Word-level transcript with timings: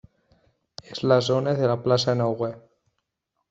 És 0.95 1.03
la 1.11 1.19
zona 1.29 1.55
de 1.61 1.69
la 1.75 1.77
Plaça 1.85 2.19
Nova. 2.25 2.53